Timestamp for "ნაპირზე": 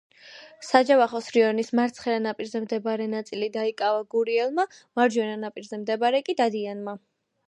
2.23-2.61, 5.43-5.81